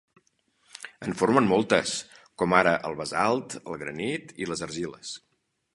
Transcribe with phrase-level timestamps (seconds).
[1.07, 1.93] En formen moltes,
[2.43, 5.19] com ara el basalt, el granit i les argiles.